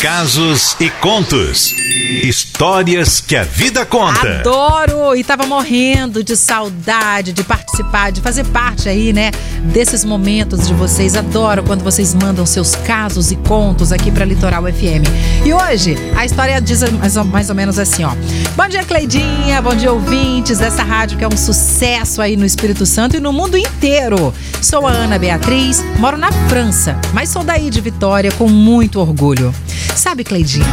Casos 0.00 0.76
e 0.78 0.90
contos. 0.90 1.72
Histórias 2.22 3.18
que 3.18 3.34
a 3.34 3.42
vida 3.44 3.84
conta. 3.86 4.40
Adoro! 4.40 5.16
E 5.16 5.24
tava 5.24 5.46
morrendo 5.46 6.22
de 6.22 6.36
saudade 6.36 7.32
de 7.32 7.42
participar, 7.42 8.12
de 8.12 8.20
fazer 8.20 8.44
parte 8.44 8.90
aí, 8.90 9.10
né, 9.12 9.30
desses 9.72 10.04
momentos 10.04 10.68
de 10.68 10.74
vocês. 10.74 11.16
Adoro 11.16 11.62
quando 11.62 11.82
vocês 11.82 12.14
mandam 12.14 12.44
seus 12.44 12.76
casos 12.76 13.32
e 13.32 13.36
contos 13.36 13.90
aqui 13.90 14.10
pra 14.10 14.26
Litoral 14.26 14.64
FM. 14.64 15.08
E 15.46 15.54
hoje 15.54 15.96
a 16.14 16.26
história 16.26 16.60
diz 16.60 16.82
mais 16.92 17.16
ou, 17.16 17.24
mais 17.24 17.48
ou 17.48 17.56
menos 17.56 17.78
assim, 17.78 18.04
ó. 18.04 18.10
Bom 18.54 18.68
dia, 18.68 18.84
Cleidinha. 18.84 19.62
Bom 19.62 19.74
dia, 19.74 19.90
ouvintes 19.90 20.58
dessa 20.58 20.82
rádio 20.82 21.16
que 21.16 21.24
é 21.24 21.28
um 21.28 21.36
sucesso 21.36 22.20
aí 22.20 22.36
no 22.36 22.44
Espírito 22.44 22.84
Santo 22.84 23.16
e 23.16 23.20
no 23.20 23.32
mundo 23.32 23.56
inteiro. 23.56 24.32
Sou 24.60 24.86
a 24.86 24.90
Ana 24.90 25.18
Beatriz, 25.18 25.82
moro 25.98 26.18
na 26.18 26.30
França, 26.48 27.00
mas 27.14 27.30
sou 27.30 27.42
daí 27.42 27.70
de 27.70 27.80
Vitória 27.80 28.30
com 28.32 28.46
muito 28.46 29.00
orgulho. 29.00 29.54
Sabe, 29.96 30.24
Cleidinha, 30.24 30.66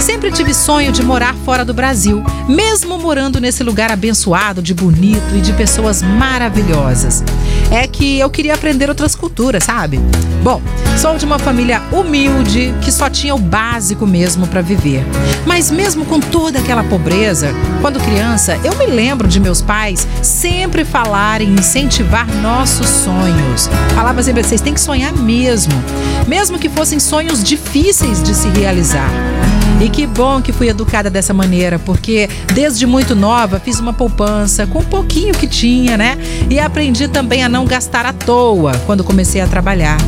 sempre 0.00 0.30
tive 0.30 0.52
sonho 0.52 0.92
de 0.92 1.02
morar 1.02 1.34
fora 1.44 1.64
do 1.64 1.72
Brasil, 1.72 2.22
mesmo 2.46 2.98
morando 2.98 3.40
nesse 3.40 3.64
lugar 3.64 3.90
abençoado, 3.90 4.60
de 4.60 4.74
bonito 4.74 5.34
e 5.34 5.40
de 5.40 5.52
pessoas 5.54 6.02
maravilhosas. 6.02 7.24
É 7.70 7.86
que 7.86 8.18
eu 8.18 8.28
queria 8.28 8.54
aprender 8.54 8.88
outras 8.88 9.16
culturas, 9.16 9.64
sabe? 9.64 9.98
Bom, 10.42 10.60
sou 10.96 11.16
de 11.16 11.24
uma 11.26 11.38
família 11.38 11.82
humilde 11.92 12.74
que 12.80 12.90
só 12.90 13.10
tinha 13.10 13.34
o 13.34 13.38
básico 13.38 14.06
mesmo 14.06 14.46
para 14.46 14.62
viver. 14.62 15.04
Mas 15.44 15.70
mesmo 15.70 16.04
com 16.06 16.18
toda 16.18 16.58
aquela 16.58 16.82
pobreza, 16.84 17.50
quando 17.80 18.00
criança, 18.00 18.58
eu 18.64 18.74
me 18.76 18.86
lembro 18.86 19.28
de 19.28 19.38
meus 19.38 19.60
pais 19.60 20.06
sempre 20.22 20.84
falarem 20.84 21.50
incentivar 21.50 22.26
nossos 22.36 22.88
sonhos. 22.88 23.68
Falava 23.94 24.22
sempre, 24.22 24.42
vocês 24.42 24.60
têm 24.60 24.74
que 24.74 24.80
sonhar 24.80 25.12
mesmo, 25.12 25.74
mesmo 26.26 26.58
que 26.58 26.68
fossem 26.68 26.98
sonhos 26.98 27.44
difíceis 27.44 28.22
de 28.22 28.34
se 28.34 28.48
realizar. 28.48 29.10
E 29.80 29.90
que 29.90 30.06
bom 30.06 30.40
que 30.40 30.52
fui 30.52 30.68
educada 30.68 31.10
dessa 31.10 31.34
maneira, 31.34 31.78
porque 31.78 32.30
desde 32.54 32.86
muito 32.86 33.14
nova 33.14 33.60
fiz 33.60 33.78
uma 33.78 33.92
poupança 33.92 34.66
com 34.66 34.78
um 34.78 34.84
pouquinho 34.84 35.34
que 35.34 35.46
tinha, 35.46 35.98
né? 35.98 36.16
E 36.48 36.58
aprendi 36.58 37.06
também 37.08 37.44
a 37.44 37.48
não 37.48 37.66
gastar 37.66 38.06
à 38.06 38.12
toa 38.12 38.72
quando 38.86 39.04
comecei 39.04 39.40
a 39.40 39.46
trabalhar. 39.46 39.98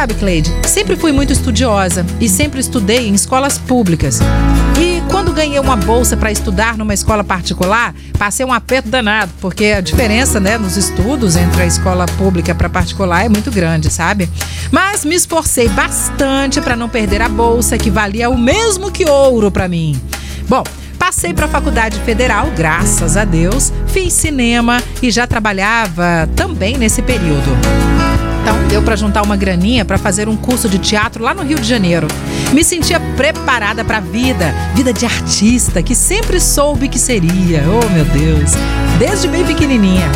Sabe, 0.00 0.14
Cleide, 0.14 0.50
sempre 0.66 0.96
fui 0.96 1.12
muito 1.12 1.30
estudiosa 1.30 2.06
e 2.18 2.26
sempre 2.26 2.58
estudei 2.58 3.06
em 3.06 3.12
escolas 3.12 3.58
públicas. 3.58 4.18
E 4.80 5.02
quando 5.10 5.30
ganhei 5.30 5.58
uma 5.58 5.76
bolsa 5.76 6.16
para 6.16 6.32
estudar 6.32 6.78
numa 6.78 6.94
escola 6.94 7.22
particular, 7.22 7.94
passei 8.18 8.46
um 8.46 8.50
aperto 8.50 8.88
danado, 8.88 9.30
porque 9.42 9.66
a 9.66 9.82
diferença, 9.82 10.40
né, 10.40 10.56
nos 10.56 10.78
estudos 10.78 11.36
entre 11.36 11.60
a 11.60 11.66
escola 11.66 12.06
pública 12.16 12.54
para 12.54 12.70
particular 12.70 13.26
é 13.26 13.28
muito 13.28 13.50
grande, 13.50 13.90
sabe? 13.90 14.26
Mas 14.72 15.04
me 15.04 15.14
esforcei 15.14 15.68
bastante 15.68 16.62
para 16.62 16.74
não 16.74 16.88
perder 16.88 17.20
a 17.20 17.28
bolsa, 17.28 17.76
que 17.76 17.90
valia 17.90 18.30
o 18.30 18.38
mesmo 18.38 18.90
que 18.90 19.04
ouro 19.04 19.50
para 19.50 19.68
mim. 19.68 20.00
Bom, 20.48 20.64
Passei 20.98 21.32
para 21.32 21.46
a 21.46 21.48
faculdade 21.48 21.98
federal, 22.00 22.52
graças 22.54 23.16
a 23.16 23.24
Deus, 23.24 23.72
fiz 23.86 24.12
cinema 24.12 24.82
e 25.02 25.10
já 25.10 25.26
trabalhava 25.26 26.28
também 26.36 26.76
nesse 26.76 27.00
período. 27.00 27.50
Então 28.50 28.66
deu 28.66 28.82
para 28.82 28.96
juntar 28.96 29.22
uma 29.22 29.36
graninha 29.36 29.84
para 29.84 29.96
fazer 29.96 30.28
um 30.28 30.36
curso 30.36 30.68
de 30.68 30.76
teatro 30.76 31.22
lá 31.22 31.32
no 31.32 31.44
Rio 31.44 31.60
de 31.60 31.68
Janeiro. 31.68 32.08
Me 32.52 32.64
sentia 32.64 32.98
preparada 32.98 33.84
para 33.84 33.98
a 33.98 34.00
vida, 34.00 34.52
vida 34.74 34.92
de 34.92 35.06
artista 35.06 35.80
que 35.84 35.94
sempre 35.94 36.40
soube 36.40 36.88
que 36.88 36.98
seria. 36.98 37.62
Oh, 37.68 37.88
meu 37.90 38.04
Deus. 38.06 38.50
Desde 38.98 39.28
bem 39.28 39.44
pequenininha. 39.44 40.10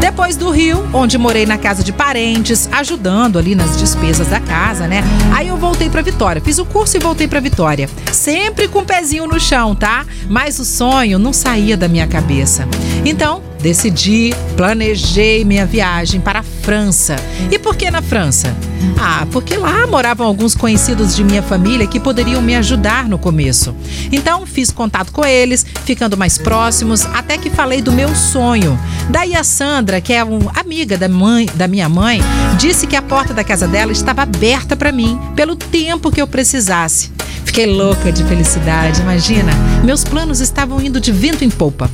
Depois 0.00 0.34
do 0.34 0.50
Rio, 0.50 0.88
onde 0.94 1.18
morei 1.18 1.44
na 1.44 1.58
casa 1.58 1.84
de 1.84 1.92
parentes, 1.92 2.70
ajudando 2.72 3.38
ali 3.38 3.54
nas 3.54 3.76
despesas 3.76 4.28
da 4.28 4.40
casa, 4.40 4.86
né? 4.86 5.04
Aí 5.34 5.48
eu 5.48 5.58
voltei 5.58 5.90
para 5.90 6.00
Vitória. 6.00 6.40
Fiz 6.40 6.58
o 6.58 6.64
curso 6.64 6.96
e 6.96 7.00
voltei 7.00 7.28
para 7.28 7.38
Vitória. 7.38 7.88
Sempre 8.12 8.66
com 8.66 8.78
o 8.78 8.84
pezinho 8.84 9.26
no 9.26 9.38
chão, 9.38 9.74
tá? 9.74 10.06
Mas 10.26 10.58
o 10.58 10.64
sonho 10.64 11.18
não 11.18 11.34
saía 11.34 11.76
da 11.76 11.86
minha 11.86 12.06
cabeça. 12.06 12.66
Então, 13.04 13.42
decidi, 13.60 14.34
planejei 14.56 15.44
minha 15.44 15.66
viagem 15.66 16.20
para 16.20 16.40
a 16.40 16.42
França. 16.64 17.16
E 17.50 17.58
por 17.58 17.76
que 17.76 17.90
na 17.90 18.00
França? 18.00 18.56
Ah, 18.98 19.26
porque 19.30 19.54
lá 19.54 19.86
moravam 19.86 20.26
alguns 20.26 20.54
conhecidos 20.54 21.14
de 21.14 21.22
minha 21.22 21.42
família 21.42 21.86
que 21.86 22.00
poderiam 22.00 22.40
me 22.40 22.56
ajudar 22.56 23.06
no 23.06 23.18
começo. 23.18 23.76
Então 24.10 24.46
fiz 24.46 24.70
contato 24.70 25.12
com 25.12 25.26
eles, 25.26 25.64
ficando 25.84 26.16
mais 26.16 26.38
próximos, 26.38 27.04
até 27.12 27.36
que 27.36 27.50
falei 27.50 27.82
do 27.82 27.92
meu 27.92 28.14
sonho. 28.14 28.78
Daí 29.10 29.36
a 29.36 29.44
Sandra, 29.44 30.00
que 30.00 30.14
é 30.14 30.24
uma 30.24 30.52
amiga 30.58 30.96
da, 30.96 31.06
mãe, 31.06 31.46
da 31.54 31.68
minha 31.68 31.88
mãe, 31.88 32.22
disse 32.56 32.86
que 32.86 32.96
a 32.96 33.02
porta 33.02 33.34
da 33.34 33.44
casa 33.44 33.68
dela 33.68 33.92
estava 33.92 34.22
aberta 34.22 34.74
para 34.74 34.90
mim, 34.90 35.20
pelo 35.36 35.56
tempo 35.56 36.10
que 36.10 36.22
eu 36.22 36.26
precisasse. 36.26 37.12
Fiquei 37.44 37.66
louca 37.66 38.10
de 38.10 38.24
felicidade, 38.24 39.02
imagina. 39.02 39.52
Meus 39.84 40.02
planos 40.02 40.40
estavam 40.40 40.80
indo 40.80 40.98
de 40.98 41.12
vento 41.12 41.44
em 41.44 41.50
polpa. 41.50 41.90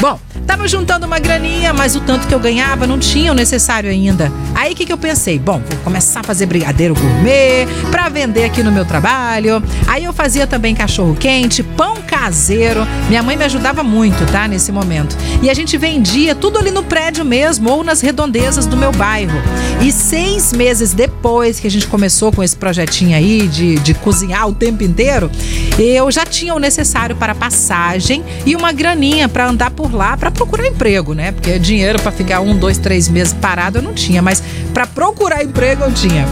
Bom, 0.00 0.18
Tava 0.54 0.68
juntando 0.68 1.04
uma 1.04 1.18
graninha, 1.18 1.72
mas 1.72 1.96
o 1.96 2.00
tanto 2.00 2.28
que 2.28 2.34
eu 2.34 2.38
ganhava 2.38 2.86
não 2.86 2.96
tinha 2.96 3.32
o 3.32 3.34
necessário 3.34 3.90
ainda. 3.90 4.30
Aí 4.54 4.72
o 4.72 4.76
que, 4.76 4.86
que 4.86 4.92
eu 4.92 4.96
pensei? 4.96 5.36
Bom, 5.36 5.60
vou 5.68 5.80
começar 5.82 6.20
a 6.20 6.22
fazer 6.22 6.46
brigadeiro 6.46 6.94
gourmet 6.94 7.66
para 7.90 8.08
vender 8.08 8.44
aqui 8.44 8.62
no 8.62 8.70
meu 8.70 8.84
trabalho. 8.84 9.60
Aí 9.88 10.04
eu 10.04 10.12
fazia 10.12 10.46
também 10.46 10.72
cachorro 10.72 11.16
quente, 11.18 11.60
pão 11.60 11.96
caseiro. 12.06 12.86
Minha 13.08 13.20
mãe 13.20 13.36
me 13.36 13.42
ajudava 13.42 13.82
muito, 13.82 14.24
tá? 14.30 14.46
Nesse 14.46 14.70
momento. 14.70 15.16
E 15.42 15.50
a 15.50 15.54
gente 15.54 15.76
vendia 15.76 16.36
tudo 16.36 16.56
ali 16.56 16.70
no 16.70 16.84
prédio 16.84 17.24
mesmo 17.24 17.68
ou 17.68 17.82
nas 17.82 18.00
redondezas 18.00 18.64
do 18.64 18.76
meu 18.76 18.92
bairro. 18.92 19.36
E 19.80 19.90
seis 19.90 20.52
meses 20.52 20.92
depois 20.92 21.58
que 21.58 21.66
a 21.66 21.70
gente 21.70 21.88
começou 21.88 22.30
com 22.30 22.44
esse 22.44 22.56
projetinho 22.56 23.16
aí 23.16 23.48
de, 23.48 23.74
de 23.80 23.92
cozinhar 23.92 24.46
o 24.48 24.54
tempo 24.54 24.84
inteiro, 24.84 25.28
eu 25.76 26.08
já 26.12 26.24
tinha 26.24 26.54
o 26.54 26.60
necessário 26.60 27.16
para 27.16 27.34
passagem 27.34 28.22
e 28.46 28.54
uma 28.54 28.70
graninha 28.70 29.28
para 29.28 29.48
andar 29.48 29.72
por 29.72 29.92
lá 29.92 30.16
para 30.16 30.30
procurar 30.44 30.66
emprego, 30.66 31.14
né? 31.14 31.32
Porque 31.32 31.58
dinheiro 31.58 32.00
para 32.00 32.12
ficar 32.12 32.40
um, 32.40 32.56
dois, 32.56 32.76
três 32.78 33.08
meses 33.08 33.32
parado 33.32 33.78
eu 33.78 33.82
não 33.82 33.94
tinha, 33.94 34.20
mas 34.20 34.42
para 34.72 34.86
procurar 34.86 35.42
emprego 35.42 35.84
eu 35.84 35.92
tinha. 35.92 36.26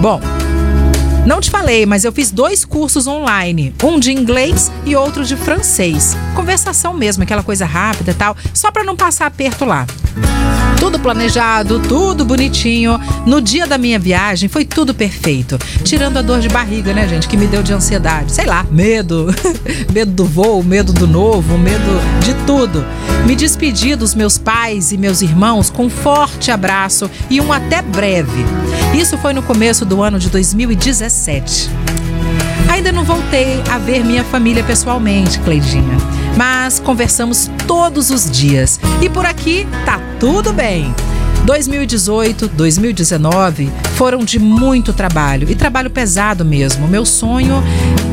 Bom, 0.00 0.20
não 1.28 1.42
te 1.42 1.50
falei, 1.50 1.84
mas 1.84 2.06
eu 2.06 2.10
fiz 2.10 2.30
dois 2.30 2.64
cursos 2.64 3.06
online, 3.06 3.74
um 3.84 4.00
de 4.00 4.10
inglês 4.10 4.72
e 4.86 4.96
outro 4.96 5.26
de 5.26 5.36
francês. 5.36 6.16
Conversação 6.34 6.94
mesmo, 6.94 7.22
aquela 7.22 7.42
coisa 7.42 7.66
rápida 7.66 8.14
tal, 8.14 8.34
só 8.54 8.72
para 8.72 8.82
não 8.82 8.96
passar 8.96 9.26
aperto 9.26 9.66
lá. 9.66 9.86
Tudo 10.80 10.98
planejado, 10.98 11.80
tudo 11.80 12.24
bonitinho. 12.24 12.98
No 13.26 13.42
dia 13.42 13.66
da 13.66 13.76
minha 13.76 13.98
viagem 13.98 14.48
foi 14.48 14.64
tudo 14.64 14.94
perfeito. 14.94 15.58
Tirando 15.84 16.16
a 16.16 16.22
dor 16.22 16.40
de 16.40 16.48
barriga, 16.48 16.94
né, 16.94 17.06
gente, 17.06 17.28
que 17.28 17.36
me 17.36 17.46
deu 17.46 17.62
de 17.62 17.74
ansiedade. 17.74 18.32
Sei 18.32 18.46
lá, 18.46 18.64
medo. 18.70 19.26
medo 19.92 20.12
do 20.12 20.24
voo, 20.24 20.62
medo 20.62 20.94
do 20.94 21.06
novo, 21.06 21.58
medo 21.58 22.00
de 22.24 22.32
tudo. 22.46 22.86
Me 23.26 23.36
despedi 23.36 23.94
dos 23.94 24.14
meus 24.14 24.38
pais 24.38 24.92
e 24.92 24.96
meus 24.96 25.20
irmãos 25.20 25.68
com 25.68 25.84
um 25.86 25.90
forte 25.90 26.50
abraço 26.50 27.10
e 27.28 27.38
um 27.38 27.52
até 27.52 27.82
breve. 27.82 28.46
Isso 28.94 29.16
foi 29.18 29.32
no 29.32 29.42
começo 29.42 29.84
do 29.84 30.02
ano 30.02 30.18
de 30.18 30.28
2017. 30.30 31.70
Ainda 32.68 32.92
não 32.92 33.04
voltei 33.04 33.62
a 33.70 33.78
ver 33.78 34.04
minha 34.04 34.24
família 34.24 34.62
pessoalmente, 34.62 35.38
Cleidinha, 35.40 35.96
mas 36.36 36.78
conversamos 36.78 37.50
todos 37.66 38.10
os 38.10 38.30
dias. 38.30 38.78
E 39.00 39.08
por 39.08 39.24
aqui 39.24 39.66
tá 39.84 40.00
tudo 40.18 40.52
bem. 40.52 40.94
2018, 41.44 42.48
2019 42.48 43.70
foram 43.94 44.18
de 44.18 44.38
muito 44.38 44.92
trabalho 44.92 45.50
e 45.50 45.54
trabalho 45.54 45.88
pesado 45.88 46.44
mesmo. 46.44 46.86
Meu 46.86 47.06
sonho 47.06 47.62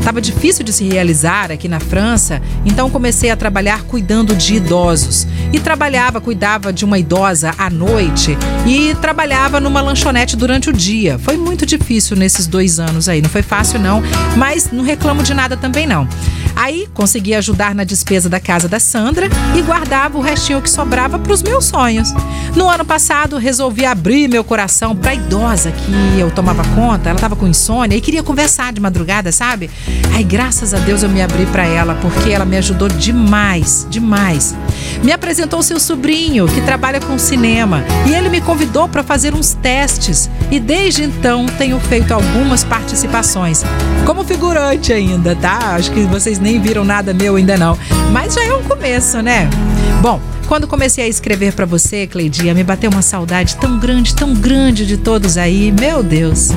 estava 0.06 0.22
difícil 0.22 0.64
de 0.64 0.72
se 0.72 0.88
realizar 0.88 1.52
aqui 1.52 1.68
na 1.68 1.80
França, 1.80 2.40
então 2.64 2.92
comecei 2.92 3.32
a 3.32 3.36
trabalhar 3.36 3.82
cuidando 3.86 4.36
de 4.36 4.54
idosos. 4.54 5.26
E 5.52 5.60
trabalhava, 5.60 6.22
cuidava 6.22 6.72
de 6.72 6.86
uma 6.86 7.00
idosa 7.00 7.56
à 7.58 7.72
noite 7.72 8.38
e 8.68 8.94
trabalhava 9.02 9.60
numa 9.60 9.82
lanchonete 9.82 10.36
durante 10.38 10.70
o 10.70 10.74
dia. 10.74 11.18
Foi 11.18 11.36
muito 11.38 11.66
difícil 11.66 12.16
nesses 12.16 12.46
dois 12.46 12.80
anos 12.80 13.10
aí, 13.10 13.20
não 13.20 13.30
foi 13.30 13.42
fácil 13.42 13.80
não, 13.80 14.04
mas 14.38 14.70
não 14.72 14.84
reclamo 14.84 15.24
de 15.24 15.34
nada 15.34 15.58
também 15.58 15.88
não. 15.88 16.08
Aí 16.56 16.88
consegui 16.94 17.34
ajudar 17.36 17.76
na 17.76 17.84
despesa 17.84 18.30
da 18.30 18.40
casa 18.40 18.68
da 18.68 18.80
Sandra 18.80 19.28
e 19.56 19.62
guardava 19.62 20.18
o 20.18 20.22
restinho 20.22 20.62
que 20.62 20.70
sobrava 20.70 21.20
para 21.20 21.34
os 21.34 21.44
meus 21.44 21.66
sonhos. 21.66 22.14
No 22.56 22.70
ano 22.70 22.86
passado, 22.86 23.38
resolvi 23.38 23.86
abrir 23.86 24.30
meu 24.30 24.44
coração 24.44 24.96
para 24.96 25.12
a 25.12 25.16
idosa 25.16 25.72
que 25.72 26.20
eu 26.20 26.32
tomava 26.32 26.64
conta. 26.76 27.10
Ela 27.10 27.18
estava 27.18 27.36
com 27.36 27.48
insônia 27.48 27.98
e 27.98 28.02
queria 28.02 28.24
conversar 28.24 28.72
de 28.72 28.80
madrugada, 28.80 29.32
sabe? 29.32 29.70
Aí, 30.14 30.24
graças 30.24 30.74
a 30.74 30.78
Deus, 30.78 31.04
eu 31.04 31.10
me 31.10 31.22
abri 31.22 31.46
para 31.48 31.66
ela 31.66 31.96
porque 31.96 32.30
ela 32.30 32.46
me 32.46 32.58
ajudou 32.58 32.88
demais, 32.88 33.86
demais. 33.90 34.56
Me 35.04 35.12
apresentou 35.12 35.62
seu 35.62 35.80
sobrinho, 35.80 36.48
que 36.48 36.62
trabalha 36.62 37.00
com 37.00 37.18
cinema, 37.20 37.84
e 38.08 38.14
ele 38.14 38.30
me 38.30 38.40
convidou 38.42 38.88
para 38.88 39.04
fazer 39.04 39.34
uns 39.34 39.54
testes. 39.54 40.30
E 40.50 40.60
desde 40.60 41.04
então 41.04 41.46
tenho 41.58 41.80
feito 41.80 42.14
algumas 42.14 42.64
participações. 42.64 43.64
Como 44.06 44.24
figurante 44.24 44.94
ainda, 44.94 45.36
tá? 45.36 45.76
Acho 45.76 45.92
que 45.92 46.02
vocês 46.04 46.40
nem 46.46 46.62
viram 46.62 46.86
nada 46.86 47.14
meu 47.14 47.36
ainda 47.36 47.58
não. 47.58 47.78
Mas 48.12 48.36
já 48.36 48.46
é 48.46 48.54
um 48.54 48.64
começo, 48.64 49.20
né? 49.22 49.50
Bom, 50.02 50.22
Quando 50.48 50.68
comecei 50.68 51.04
a 51.04 51.08
escrever 51.08 51.54
para 51.54 51.66
você, 51.66 52.06
Cleidia, 52.06 52.54
me 52.54 52.64
bateu 52.64 52.92
uma 52.92 53.02
saudade 53.02 53.56
tão 53.56 53.80
grande, 53.80 54.14
tão 54.14 54.32
grande 54.36 54.86
de 54.86 54.96
todos 54.96 55.38
aí, 55.38 55.72
meu 55.72 56.04
Deus. 56.04 56.50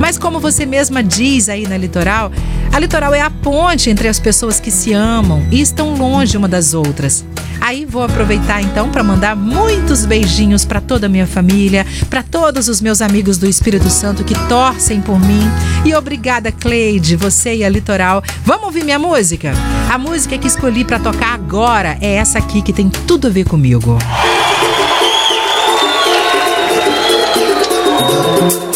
Mas 0.00 0.18
como 0.18 0.40
você 0.40 0.66
mesma 0.66 1.00
diz 1.00 1.48
aí 1.48 1.64
na 1.64 1.76
Litoral, 1.76 2.32
a 2.72 2.78
Litoral 2.80 3.14
é 3.14 3.20
a 3.20 3.30
ponte 3.30 3.88
entre 3.88 4.08
as 4.08 4.18
pessoas 4.18 4.58
que 4.58 4.70
se 4.70 4.92
amam 4.92 5.46
e 5.52 5.60
estão 5.60 5.94
longe 5.94 6.36
uma 6.36 6.48
das 6.48 6.74
outras. 6.74 7.24
Aí 7.60 7.84
vou 7.84 8.02
aproveitar 8.02 8.60
então 8.60 8.90
para 8.90 9.02
mandar 9.02 9.36
muitos 9.36 10.04
beijinhos 10.04 10.64
para 10.64 10.80
toda 10.80 11.06
a 11.06 11.08
minha 11.08 11.26
família, 11.26 11.86
para 12.10 12.22
todos 12.24 12.68
os 12.68 12.80
meus 12.80 13.00
amigos 13.00 13.38
do 13.38 13.48
Espírito 13.48 13.88
Santo 13.90 14.24
que 14.24 14.34
torcem 14.48 15.00
por 15.00 15.20
mim. 15.20 15.48
E 15.86 15.94
obrigada, 15.94 16.50
Cleide, 16.50 17.14
você 17.14 17.54
e 17.54 17.64
a 17.64 17.68
Litoral. 17.68 18.20
Vamos 18.44 18.64
ouvir 18.64 18.82
minha 18.82 18.98
música? 18.98 19.52
A 19.88 19.96
música 19.96 20.36
que 20.36 20.48
escolhi 20.48 20.84
para 20.84 20.98
tocar 20.98 21.32
agora 21.32 21.96
é 22.00 22.16
essa 22.16 22.38
aqui 22.38 22.60
que 22.60 22.72
tem 22.72 22.90
tudo 22.90 23.28
a 23.28 23.30
ver 23.30 23.44
comigo. 23.44 23.96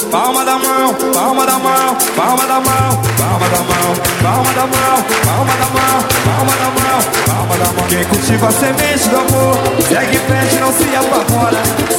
Palma 0.09 0.45
da 0.45 0.57
mão, 0.57 0.95
palma 1.12 1.47
da 1.47 1.59
mão, 1.59 1.97
palma 2.15 2.47
da 2.47 2.61
mão, 2.61 3.03
palma 3.19 3.49
da 3.49 3.59
mão, 3.59 3.95
palma 4.23 4.53
da 4.53 4.67
mão, 4.69 5.05
palma 5.25 5.57
da 5.57 5.67
mão, 5.67 6.05
palma 6.25 6.53
da 6.53 6.71
mão, 6.71 7.01
palma 7.27 7.57
da 7.57 7.73
mão. 7.73 7.89
Quem 7.89 8.05
cultiva 8.05 8.47
a 8.47 8.53
semente 8.53 9.09
do 9.09 9.17
amor, 9.17 9.57
segue 9.89 10.17
em 10.17 10.21
frente, 10.21 10.61
não 10.61 10.73
se 10.73 10.95
apavora. 10.95 11.80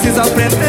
Preciso 0.00 0.20
aprender. 0.20 0.67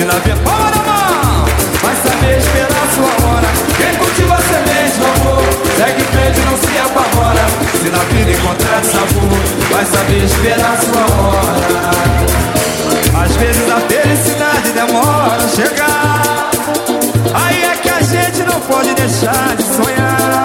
Se 0.00 0.06
vida 0.06 0.36
palma 0.44 0.70
na 0.70 0.82
mão, 0.82 1.44
vai 1.82 1.94
saber 1.96 2.38
esperar 2.38 2.86
sua 2.94 3.28
hora. 3.28 3.48
Quem 3.76 3.94
cultiva 3.96 4.34
a 4.34 4.40
semente 4.40 4.96
amor, 5.04 5.44
segue 5.76 6.00
em 6.00 6.04
frente, 6.06 6.40
não 6.40 6.56
se 6.56 6.78
apavora. 6.78 7.44
Se 7.82 7.88
na 7.90 7.98
vida 7.98 8.30
encontrar 8.30 8.82
sabor, 8.82 9.38
vai 9.70 9.84
saber 9.84 10.24
esperar 10.24 10.78
sua 10.80 11.04
hora. 11.20 11.90
Às 13.24 13.36
vezes 13.36 13.70
a 13.70 13.80
felicidade 13.80 14.72
demora 14.72 15.44
a 15.44 15.48
chegar. 15.48 16.50
Aí 17.34 17.62
é 17.62 17.76
que 17.76 17.90
a 17.90 18.00
gente 18.00 18.42
não 18.44 18.58
pode 18.58 18.94
deixar 18.94 19.54
de 19.54 19.62
sonhar. 19.64 20.44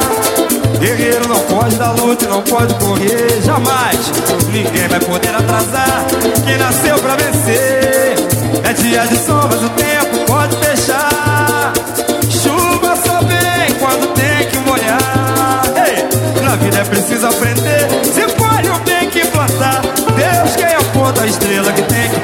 Guerreiro 0.81 1.29
não 1.29 1.39
pode 1.39 1.77
dar 1.77 1.91
luta 1.91 2.27
não 2.27 2.41
pode 2.41 2.73
correr 2.73 3.41
jamais. 3.41 4.11
Ninguém 4.51 4.87
vai 4.89 4.99
poder 4.99 5.33
atrasar 5.33 6.05
quem 6.45 6.57
nasceu 6.57 6.99
pra 6.99 7.15
vencer. 7.15 8.24
É 8.67 8.73
dia 8.73 9.05
de 9.05 9.15
sombras, 9.17 9.61
o 9.61 9.69
tempo 9.69 10.25
pode 10.25 10.55
fechar. 10.57 11.71
Chuva 12.27 12.95
só 12.95 13.19
vem 13.21 13.71
quando 13.77 14.11
tem 14.15 14.47
que 14.49 14.57
molhar. 14.57 15.61
Ei, 15.85 16.41
na 16.41 16.55
vida 16.55 16.79
é 16.79 16.83
preciso 16.83 17.27
aprender. 17.27 17.87
Se 18.03 18.23
colhe 18.33 18.69
o 18.69 18.79
bem 18.79 19.07
que 19.11 19.23
plantar. 19.27 19.81
Deus 19.81 20.55
quem 20.55 20.73
aponta 20.73 21.21
a 21.21 21.27
estrela 21.27 21.71
que 21.73 21.83
tem 21.83 22.09
que 22.09 22.14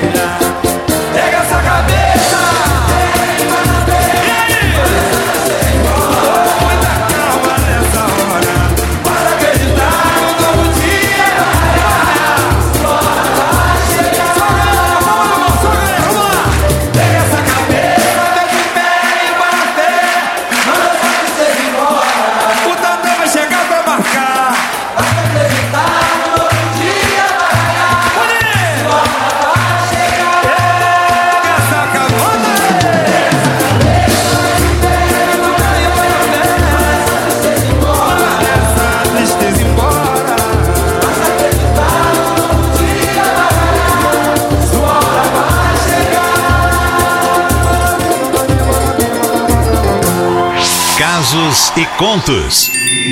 E 51.78 51.86
contos. 51.98 52.70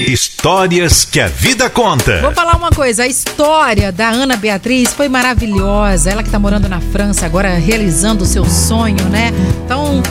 Histórias 0.10 1.06
que 1.06 1.22
a 1.22 1.28
vida 1.28 1.70
conta. 1.70 2.20
Vou 2.22 2.34
falar 2.34 2.58
uma 2.58 2.70
coisa, 2.70 3.04
a 3.04 3.08
história 3.08 3.89
da 3.89 4.10
Ana 4.10 4.36
Beatriz 4.36 4.94
foi 4.94 5.08
maravilhosa. 5.08 6.10
Ela 6.10 6.22
que 6.22 6.30
tá 6.30 6.38
morando 6.38 6.68
na 6.68 6.82
França 6.82 7.25
agora 7.25 7.54
realizando 7.56 8.25
o 8.25 8.28
seu 8.28 8.44
sonho, 8.44 9.01
né? 9.06 9.32
Então, 9.63 10.04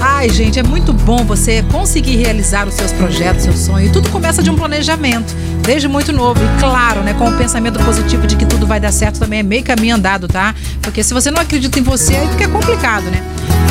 ai, 0.00 0.28
gente, 0.28 0.58
é 0.58 0.62
muito 0.64 0.92
bom 0.92 1.18
você 1.18 1.62
conseguir 1.70 2.16
realizar 2.16 2.66
os 2.66 2.74
seus 2.74 2.90
projetos, 2.90 3.44
seu 3.44 3.52
sonho. 3.52 3.86
E 3.86 3.92
tudo 3.92 4.10
começa 4.10 4.42
de 4.42 4.50
um 4.50 4.56
planejamento, 4.56 5.32
desde 5.62 5.86
muito 5.86 6.12
novo. 6.12 6.40
E 6.44 6.60
claro, 6.60 7.00
né, 7.00 7.14
com 7.14 7.28
o 7.28 7.38
pensamento 7.38 7.78
positivo 7.84 8.26
de 8.26 8.34
que 8.34 8.44
tudo 8.44 8.66
vai 8.66 8.80
dar 8.80 8.90
certo 8.90 9.20
também 9.20 9.38
é 9.38 9.42
meio 9.44 9.62
caminho 9.62 9.94
andado, 9.94 10.26
tá? 10.26 10.52
Porque 10.82 11.04
se 11.04 11.14
você 11.14 11.30
não 11.30 11.40
acredita 11.40 11.78
em 11.78 11.82
você, 11.82 12.16
aí 12.16 12.28
fica 12.30 12.48
complicado, 12.48 13.04
né? 13.04 13.22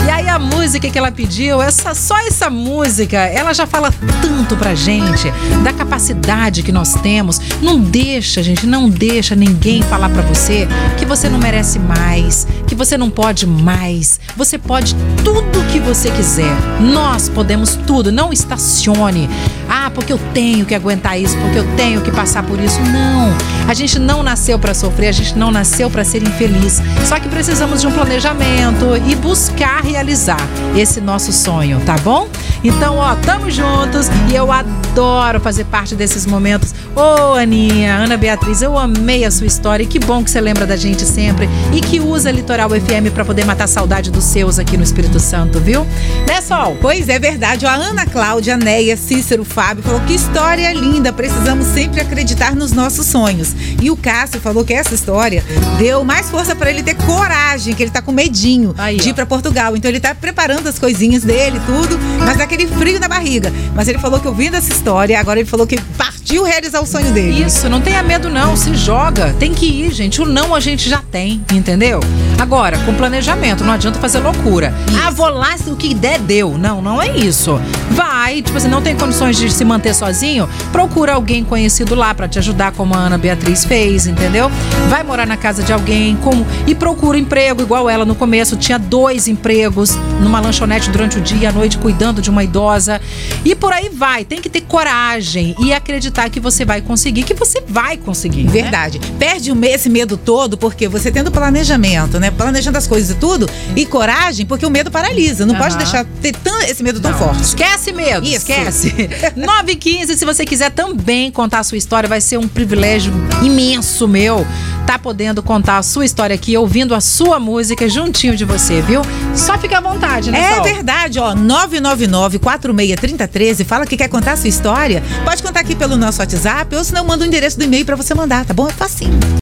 E 0.05 0.09
aí 0.09 0.27
a 0.27 0.37
música 0.37 0.89
que 0.89 0.97
ela 0.97 1.11
pediu, 1.11 1.61
essa 1.61 1.93
só 1.95 2.17
essa 2.27 2.49
música, 2.49 3.17
ela 3.17 3.53
já 3.53 3.65
fala 3.65 3.93
tanto 4.21 4.57
pra 4.57 4.75
gente 4.75 5.31
da 5.63 5.71
capacidade 5.71 6.61
que 6.61 6.71
nós 6.71 6.93
temos. 6.95 7.39
Não 7.61 7.79
deixa, 7.79 8.43
gente, 8.43 8.67
não 8.67 8.89
deixa 8.89 9.35
ninguém 9.35 9.81
falar 9.81 10.09
pra 10.09 10.21
você 10.21 10.67
que 10.97 11.05
você 11.05 11.29
não 11.29 11.39
merece 11.39 11.79
mais, 11.79 12.45
que 12.67 12.75
você 12.75 12.97
não 12.97 13.09
pode 13.09 13.47
mais. 13.47 14.19
Você 14.35 14.57
pode 14.57 14.95
tudo 15.23 15.63
que 15.71 15.79
você 15.79 16.11
quiser. 16.11 16.53
Nós 16.81 17.29
podemos 17.29 17.75
tudo. 17.87 18.11
Não 18.11 18.33
estacione. 18.33 19.29
Ah, 19.69 19.89
porque 19.89 20.11
eu 20.11 20.19
tenho 20.33 20.65
que 20.65 20.75
aguentar 20.75 21.19
isso, 21.19 21.37
porque 21.37 21.59
eu 21.59 21.75
tenho 21.75 22.01
que 22.01 22.11
passar 22.11 22.43
por 22.43 22.59
isso. 22.59 22.79
Não. 22.81 23.33
A 23.67 23.73
gente 23.73 23.97
não 23.97 24.21
nasceu 24.21 24.59
pra 24.59 24.73
sofrer, 24.73 25.07
a 25.07 25.11
gente 25.11 25.37
não 25.37 25.49
nasceu 25.49 25.89
pra 25.89 26.03
ser 26.03 26.21
infeliz. 26.21 26.81
Só 27.05 27.19
que 27.19 27.29
precisamos 27.29 27.79
de 27.79 27.87
um 27.87 27.91
planejamento 27.91 28.85
e 29.07 29.15
buscar 29.15 29.81
realizar 29.93 30.39
esse 30.75 30.99
nosso 30.99 31.31
sonho, 31.31 31.79
tá 31.85 31.95
bom? 32.03 32.27
Então, 32.63 32.97
ó, 32.97 33.15
tamo 33.15 33.51
juntos 33.51 34.07
e 34.31 34.35
eu 34.35 34.51
adoro 34.51 35.39
fazer 35.39 35.65
parte 35.65 35.95
desses 35.95 36.25
momentos. 36.25 36.73
Ô, 36.95 37.33
Aninha, 37.33 37.95
Ana 37.95 38.15
Beatriz, 38.15 38.61
eu 38.61 38.77
amei 38.77 39.25
a 39.25 39.31
sua 39.31 39.47
história 39.47 39.83
e 39.83 39.87
que 39.87 39.99
bom 39.99 40.23
que 40.23 40.31
você 40.31 40.39
lembra 40.39 40.65
da 40.65 40.77
gente 40.77 41.05
sempre 41.05 41.49
e 41.73 41.81
que 41.81 41.99
usa 41.99 42.31
Litoral 42.31 42.69
FM 42.69 43.11
para 43.13 43.25
poder 43.25 43.45
matar 43.45 43.65
a 43.65 43.67
saudade 43.67 44.09
dos 44.11 44.23
seus 44.23 44.59
aqui 44.59 44.77
no 44.77 44.83
Espírito 44.83 45.19
Santo, 45.19 45.59
viu? 45.59 45.85
Né, 46.27 46.41
Sol? 46.41 46.77
Pois 46.81 47.09
é 47.09 47.19
verdade. 47.19 47.65
Ó, 47.65 47.69
a 47.69 47.73
Ana 47.73 48.05
Cláudia, 48.05 48.55
Neia, 48.55 48.95
Cícero, 48.95 49.43
Fábio 49.43 49.83
falou 49.83 49.99
que 50.01 50.13
história 50.13 50.71
linda. 50.71 51.11
Precisamos 51.11 51.65
sempre 51.67 51.99
acreditar 52.01 52.55
nos 52.55 52.71
nossos 52.71 53.05
sonhos. 53.07 53.53
E 53.81 53.91
o 53.91 53.97
Cássio 53.97 54.39
falou 54.39 54.63
que 54.63 54.73
essa 54.73 54.93
história 54.93 55.43
deu 55.77 56.03
mais 56.03 56.29
força 56.29 56.55
para 56.55 56.69
ele 56.69 56.83
ter 56.83 56.95
coragem, 56.95 57.73
que 57.73 57.83
ele 57.83 57.91
tá 57.91 58.01
com 58.01 58.11
medinho 58.11 58.73
Aí, 58.77 58.97
de 58.97 59.09
ir 59.09 59.13
para 59.13 59.25
Portugal. 59.25 59.75
Então 59.75 59.89
ele 59.89 59.99
tá 59.99 60.15
preparando 60.15 60.67
as 60.67 60.79
coisinhas 60.79 61.23
dele, 61.23 61.59
tudo, 61.65 61.99
mas 62.19 62.39
daquele 62.53 62.67
frio 62.67 62.99
na 62.99 63.07
barriga. 63.07 63.51
Mas 63.75 63.87
ele 63.87 63.97
falou 63.97 64.19
que 64.19 64.27
ouvindo 64.27 64.55
essa 64.55 64.71
história, 64.71 65.19
agora 65.19 65.39
ele 65.39 65.49
falou 65.49 65.65
que 65.65 65.79
partiu 65.97 66.43
realizar 66.43 66.81
o 66.81 66.85
sonho 66.85 67.11
dele. 67.11 67.43
Isso, 67.43 67.67
não 67.67 67.81
tenha 67.81 68.01
medo 68.03 68.29
não, 68.29 68.55
se 68.55 68.75
joga. 68.75 69.33
Tem 69.39 69.53
que 69.53 69.65
ir, 69.65 69.91
gente. 69.91 70.21
O 70.21 70.25
não 70.25 70.53
a 70.53 70.59
gente 70.59 70.89
já 70.89 71.01
tem, 71.11 71.43
entendeu? 71.51 71.99
Agora, 72.39 72.77
com 72.79 72.93
planejamento, 72.93 73.63
não 73.63 73.73
adianta 73.73 73.99
fazer 73.99 74.19
loucura. 74.19 74.73
Ah, 75.03 75.09
vou 75.09 75.29
lá, 75.29 75.55
o 75.67 75.75
que 75.75 75.93
der, 75.93 76.19
deu. 76.19 76.57
Não, 76.57 76.81
não 76.81 77.01
é 77.01 77.15
isso. 77.17 77.59
Vai, 77.91 78.41
tipo 78.41 78.57
assim, 78.57 78.67
não 78.67 78.81
tem 78.81 78.95
condições 78.95 79.37
de 79.37 79.51
se 79.51 79.65
manter 79.65 79.93
sozinho? 79.93 80.47
Procura 80.71 81.13
alguém 81.13 81.43
conhecido 81.43 81.95
lá 81.95 82.13
pra 82.13 82.27
te 82.27 82.39
ajudar, 82.39 82.71
como 82.71 82.93
a 82.93 82.97
Ana 82.97 83.17
Beatriz 83.17 83.65
fez, 83.65 84.07
entendeu? 84.07 84.51
Vai 84.89 85.03
morar 85.03 85.25
na 85.25 85.37
casa 85.37 85.63
de 85.63 85.71
alguém 85.71 86.15
como 86.17 86.45
e 86.67 86.75
procura 86.75 87.17
emprego, 87.17 87.61
igual 87.61 87.89
ela 87.89 88.05
no 88.05 88.15
começo. 88.15 88.55
Tinha 88.55 88.77
dois 88.77 89.27
empregos 89.27 89.97
numa 90.21 90.39
lanchonete 90.39 90.89
durante 90.89 91.17
o 91.17 91.21
dia 91.21 91.37
e 91.37 91.45
à 91.45 91.51
noite, 91.51 91.77
cuidando 91.77 92.21
de 92.21 92.29
uma 92.29 92.42
idosa. 92.43 93.01
E 93.45 93.55
por 93.55 93.71
aí 93.73 93.89
vai. 93.89 94.23
Tem 94.25 94.41
que 94.41 94.49
ter 94.49 94.61
coragem 94.61 95.55
e 95.59 95.73
acreditar 95.73 96.29
que 96.29 96.39
você 96.39 96.63
vai 96.65 96.81
conseguir, 96.81 97.23
que 97.23 97.33
você 97.33 97.61
vai 97.67 97.97
conseguir. 97.97 98.43
né? 98.43 98.51
Verdade. 98.51 98.99
Perde 99.19 99.51
o 99.51 99.55
me- 99.55 99.67
esse 99.69 99.89
medo 99.89 100.17
todo, 100.17 100.57
porque 100.57 100.87
você 100.87 101.11
tendo 101.11 101.31
planejamento, 101.31 102.19
né? 102.19 102.31
Planejando 102.31 102.77
as 102.77 102.87
coisas 102.87 103.09
e 103.11 103.15
tudo, 103.15 103.49
e 103.75 103.85
coragem, 103.85 104.45
porque 104.45 104.65
o 104.65 104.69
medo 104.69 104.91
paralisa. 104.91 105.45
Não 105.45 105.55
Aham. 105.55 105.63
pode 105.63 105.77
deixar 105.77 106.05
ter 106.21 106.33
tão, 106.35 106.61
esse 106.61 106.83
medo 106.83 106.99
tão 106.99 107.11
Não, 107.11 107.17
forte. 107.19 107.41
Esquece 107.43 107.91
medo, 107.91 108.25
Isso. 108.25 108.37
esquece. 108.37 109.09
9 109.35 109.71
e 109.71 109.75
15, 109.75 110.15
se 110.17 110.25
você 110.25 110.45
quiser 110.45 110.71
também 110.71 111.31
contar 111.31 111.59
a 111.59 111.63
sua 111.63 111.77
história, 111.77 112.07
vai 112.07 112.21
ser 112.21 112.37
um 112.37 112.47
privilégio 112.47 113.13
imenso 113.41 114.07
meu 114.07 114.45
tá 114.85 114.99
podendo 114.99 115.41
contar 115.41 115.77
a 115.77 115.83
sua 115.83 116.05
história 116.05 116.33
aqui, 116.35 116.55
ouvindo 116.57 116.93
a 116.93 116.99
sua 117.01 117.39
música 117.39 117.87
juntinho 117.89 118.35
de 118.35 118.43
você, 118.45 118.81
viu? 118.81 119.01
Só 119.35 119.57
fica 119.57 119.77
à 119.77 119.81
vontade, 119.81 120.29
né, 120.31 120.39
É 120.39 120.55
Sol? 120.55 120.63
verdade, 120.63 121.19
ó. 121.19 121.33
999-463013. 121.35 123.65
Fala 123.65 123.85
que 123.85 123.95
quer 123.97 124.07
contar 124.09 124.33
a 124.33 124.37
sua 124.37 124.49
história. 124.49 125.01
Pode 125.23 125.41
contar 125.41 125.61
aqui 125.61 125.75
pelo 125.75 125.95
nosso 125.95 126.19
WhatsApp 126.19 126.75
ou 126.75 126.83
se 126.83 126.93
não, 126.93 127.05
manda 127.05 127.23
o 127.23 127.27
endereço 127.27 127.57
do 127.57 127.63
e-mail 127.63 127.85
pra 127.85 127.95
você 127.95 128.13
mandar, 128.13 128.45
tá 128.45 128.53
bom? 128.53 128.67
É 128.67 128.71
facinho. 128.71 129.17